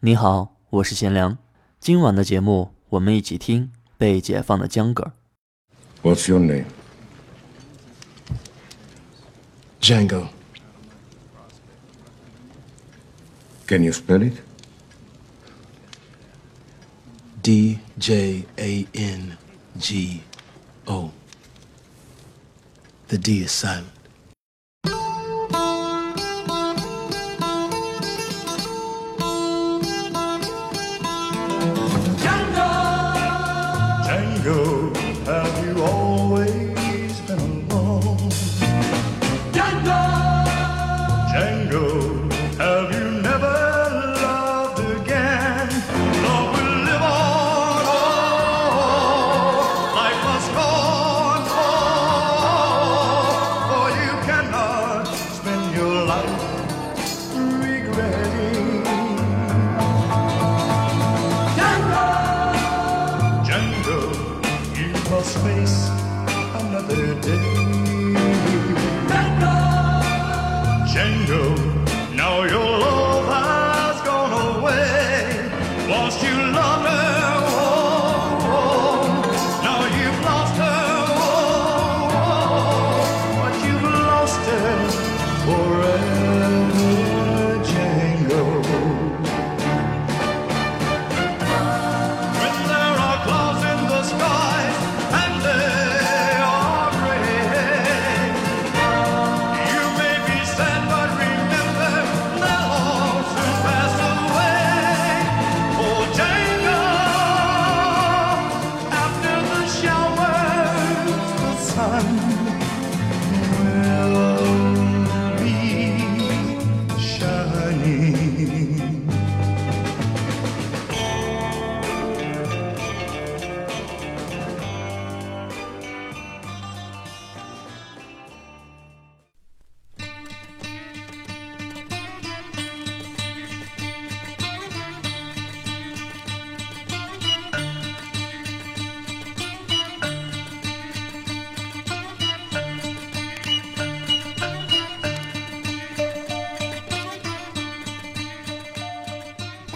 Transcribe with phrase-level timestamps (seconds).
[0.00, 1.38] 你好，我是贤良。
[1.80, 5.14] 今晚的节目，我们一起听被解放的江哥。
[6.02, 6.66] What's your name?
[9.80, 10.28] Django.
[13.66, 14.34] Can you spell it?
[17.42, 19.38] D J A N
[19.78, 20.20] G
[20.84, 21.10] O.
[23.08, 23.95] The D is silent.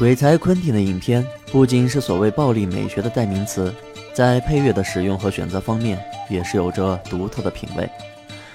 [0.01, 1.23] 鬼才昆汀的影片
[1.53, 3.71] 不仅是所谓暴力美学的代名词，
[4.15, 7.87] 在配乐的使用和选择方面也是有着独特的品味。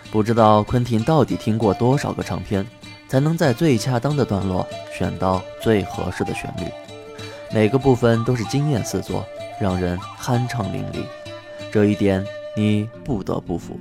[0.09, 2.65] 不知道昆汀到底听过多少个唱片，
[3.07, 6.65] 才能在最恰当的段落选到最合适的旋律，
[7.53, 9.23] 每个部分都是惊艳四座，
[9.61, 11.03] 让人酣畅淋漓。
[11.71, 12.25] 这一点
[12.57, 13.79] 你不得不服。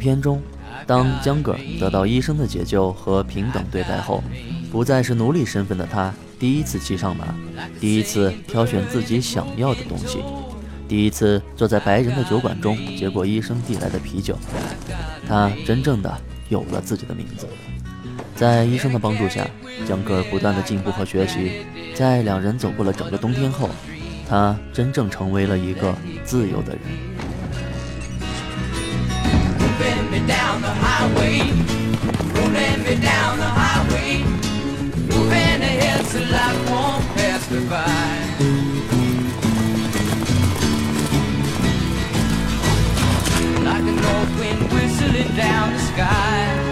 [0.00, 0.42] 片中，
[0.86, 4.24] 当江格得到医生的解救和平等对待后，
[4.72, 7.26] 不再是奴隶身份的他，第一次骑上马，
[7.78, 10.18] 第一次挑选自己想要的东西，
[10.88, 14.36] 第一次坐在白人的酒馆中接过医生递来的啤酒，
[15.28, 16.12] 他真正的
[16.48, 17.46] 有了自己的名字。
[18.34, 19.46] 在医生的帮助下，
[19.86, 23.68] 江格尔不断的进步和学习，在两人走过了整个冬天后，
[24.26, 25.94] 他真正成为了一个
[26.24, 26.80] 自由的人。
[30.70, 31.38] The highway.
[32.34, 34.22] Rolling me down the highway.
[35.12, 38.10] Moving ahead so life won't pass me by.
[43.66, 46.69] Like a north wind whistling down the sky.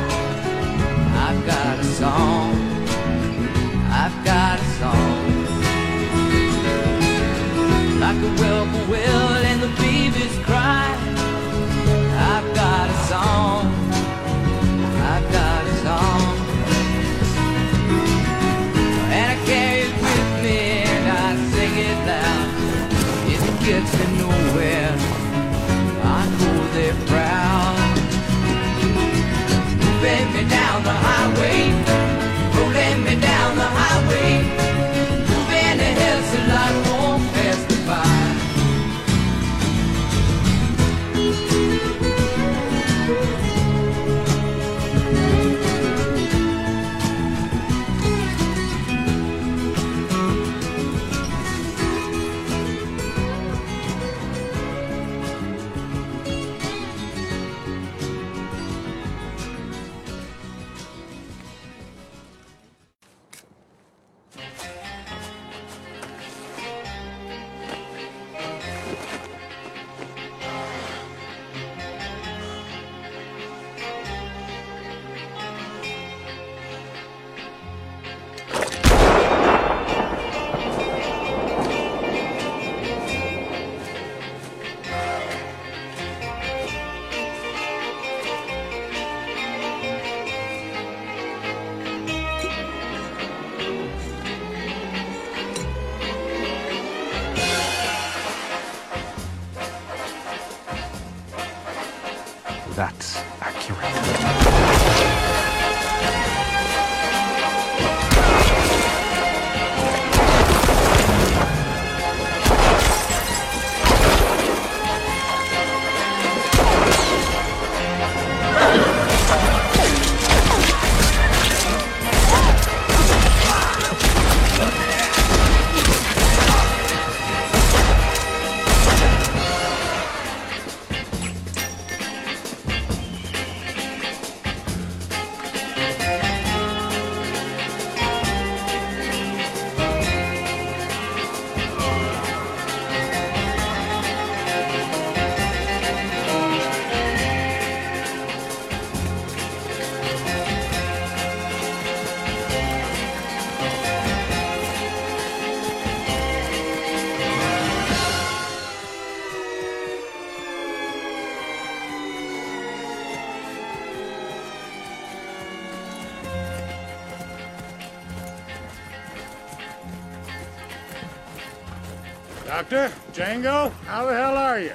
[172.71, 174.75] Doctor, Django, how the hell are you?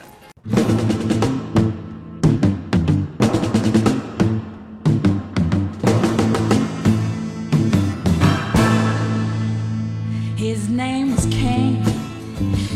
[10.36, 11.84] His name was Cain.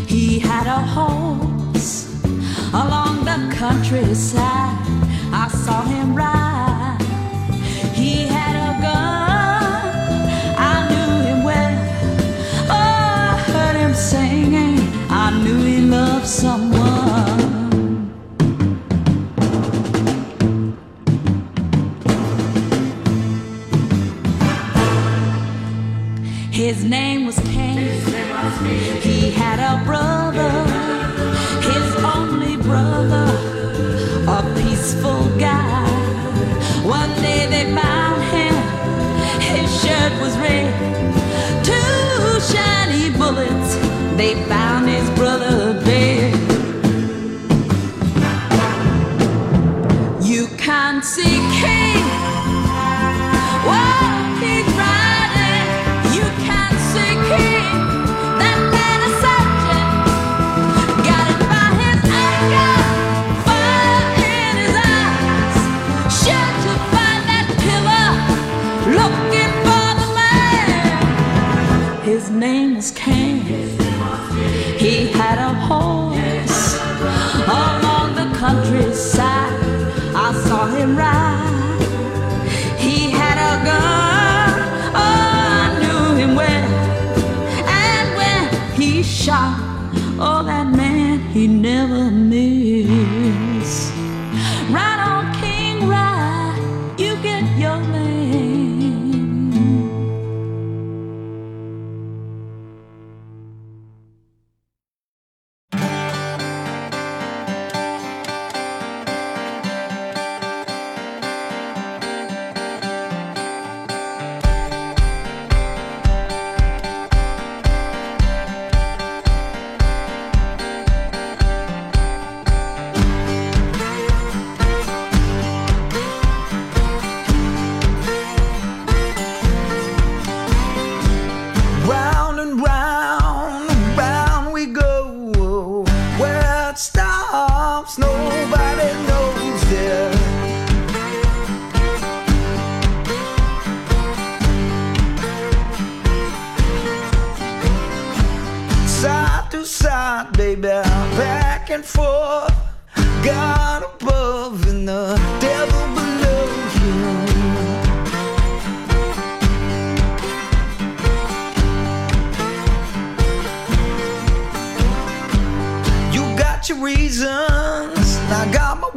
[0.07, 2.23] He had a horse
[2.71, 4.46] along the countryside.
[29.01, 30.53] He had a brother,
[31.69, 33.27] his only brother,
[34.27, 35.87] a peaceful guy.
[36.83, 38.55] One day they found him,
[39.41, 40.71] his shirt was red.
[41.63, 43.75] Two shiny bullets
[44.17, 44.66] they found.
[72.07, 73.41] His name was Cain.
[74.79, 76.06] He had a whole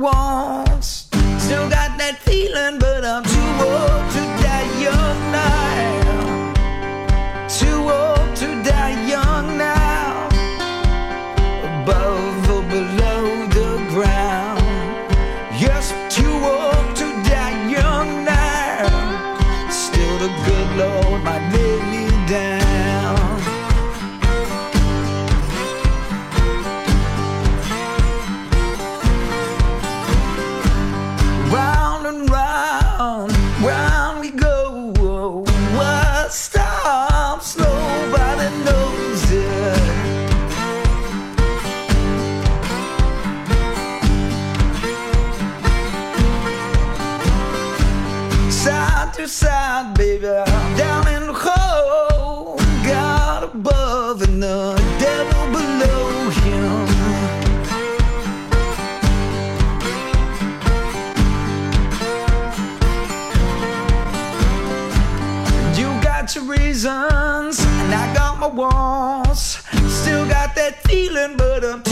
[0.00, 0.49] won't
[71.28, 71.89] But I'm.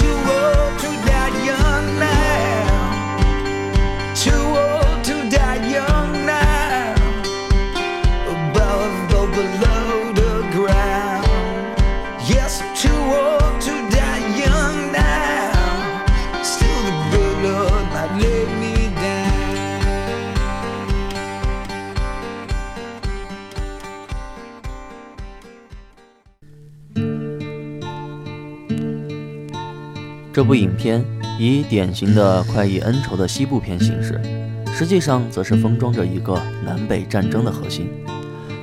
[30.38, 31.04] 这部影片
[31.36, 34.20] 以典型的快意恩仇的西部片形式，
[34.72, 37.90] 实际上则是封装着一个南北战争的核心。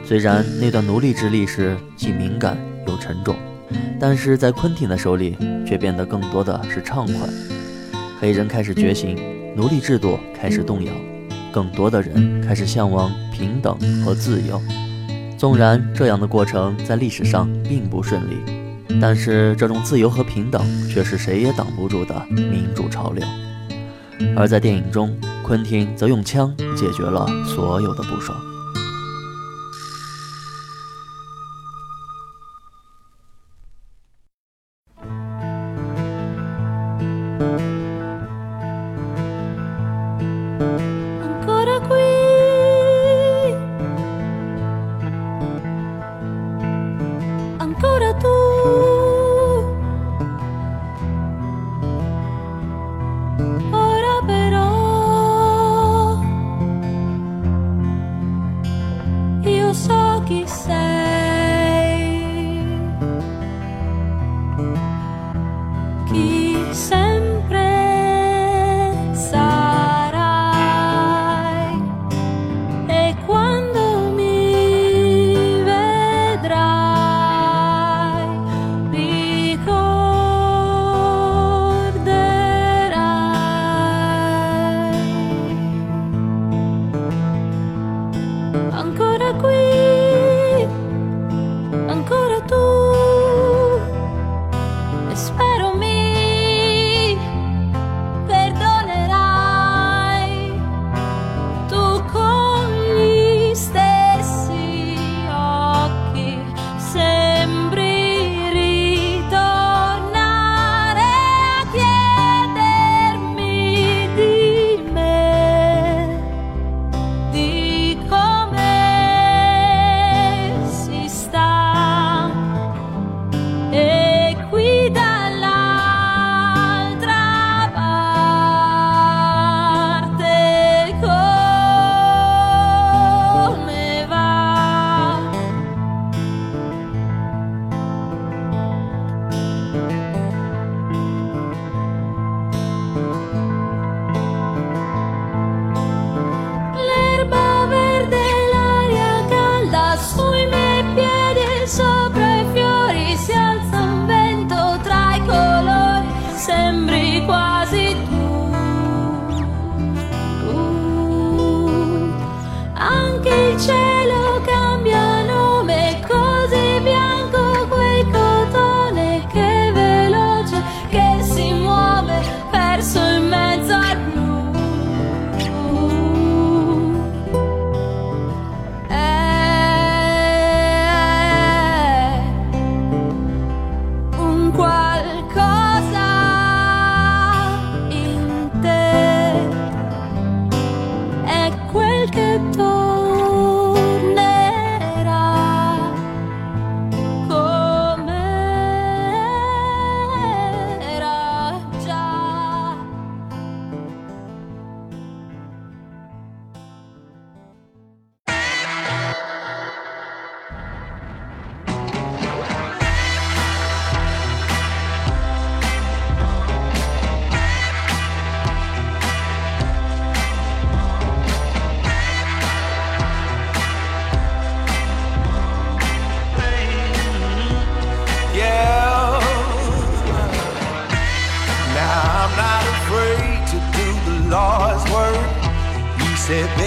[0.05, 3.35] 虽然那段奴隶制历史既敏感又沉重，
[3.99, 5.35] 但是在昆汀的手里
[5.67, 7.27] 却变得更多的是畅快。
[8.21, 9.19] 黑人开始觉醒，
[9.53, 10.93] 奴隶制度开始动摇，
[11.51, 14.61] 更多的人开始向往平等和自由。
[15.37, 18.37] 纵然这样的过程在历史上并不顺利，
[19.01, 23.25] 但是这种自由和平等却是谁也挡不住的民主潮流。
[24.35, 28.54] 而在电影中，昆汀则用枪解决了所有的不爽。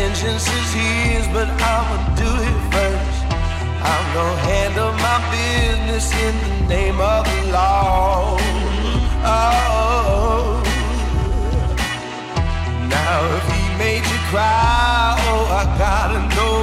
[0.08, 3.20] Vengeance is his, but I'ma do it first.
[3.92, 8.38] I'm gonna handle my business in the name of the law.
[9.24, 10.62] Oh.
[12.88, 16.60] Now if he made you cry, oh, I gotta know.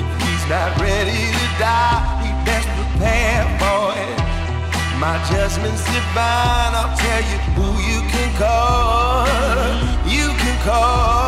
[0.00, 4.18] If he's not ready to die, he best prepare for it.
[5.00, 9.26] My judgment's divine, I'll tell you who you can call.
[10.16, 11.23] You can call.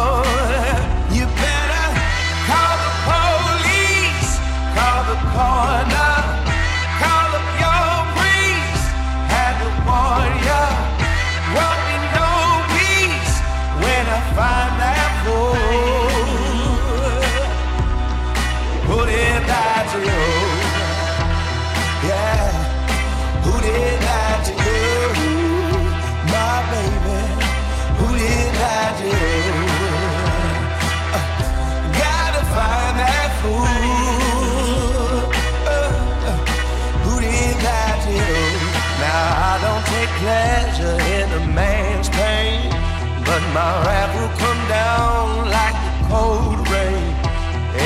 [43.56, 47.08] My wrath will come down like the cold rain.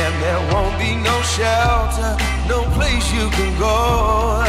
[0.01, 2.11] And there won't be no shelter,
[2.49, 4.43] no place you can go.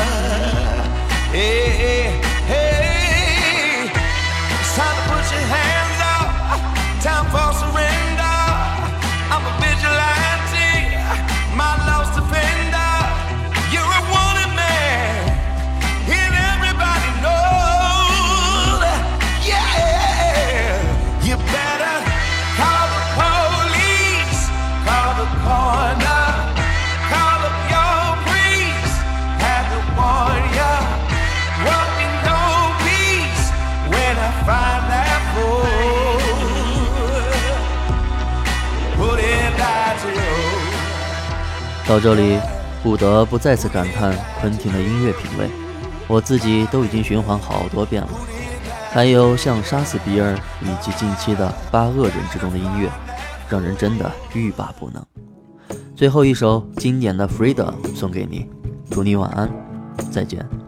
[1.31, 2.10] Hey,
[41.91, 42.39] 到这里，
[42.81, 45.49] 不得不再次感叹昆汀的音乐品味，
[46.07, 48.09] 我自己都已经循环好多遍了。
[48.91, 52.89] 还有像《杀死比尔》以及近期的《八恶人》之中的音乐，
[53.49, 55.05] 让人真的欲罢不能。
[55.93, 58.49] 最后一首经典的《Freedom》送给你，
[58.89, 59.51] 祝你晚安，
[60.09, 60.60] 再见。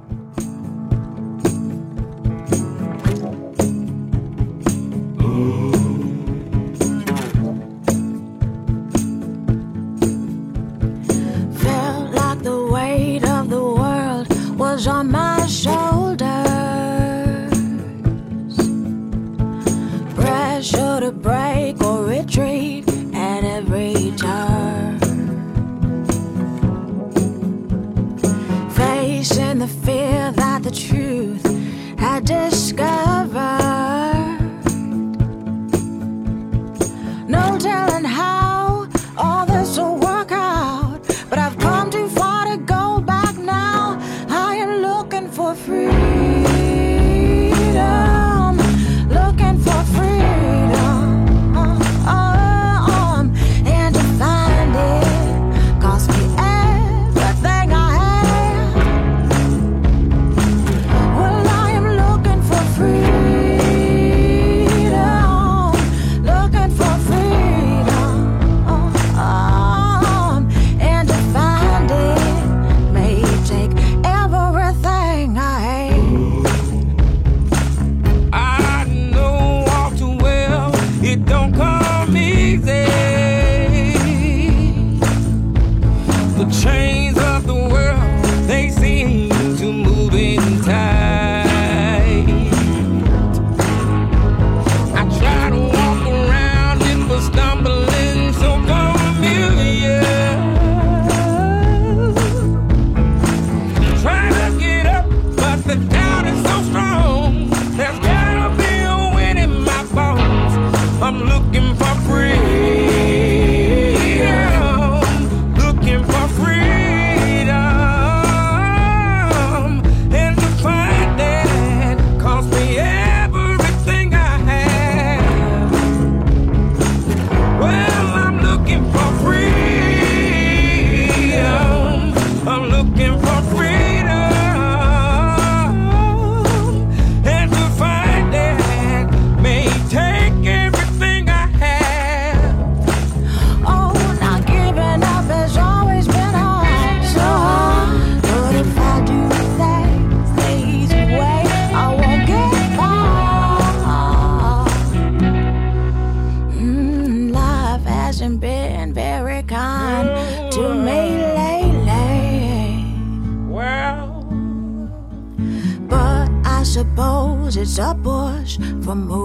[168.83, 169.22] from home.